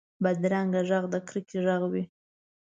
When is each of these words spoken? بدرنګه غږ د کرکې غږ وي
بدرنګه 0.23 0.81
غږ 0.89 1.03
د 1.13 1.15
کرکې 1.27 1.57
غږ 1.65 1.81
وي 1.91 2.03